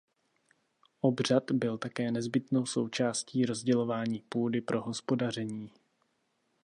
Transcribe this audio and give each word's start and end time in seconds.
Obřad 1.01 1.51
byl 1.51 1.77
také 1.77 2.11
nezbytnou 2.11 2.65
součástí 2.65 3.45
rozdělování 3.45 4.19
půdy 4.29 4.61
pro 4.61 4.81
hospodaření. 4.81 5.71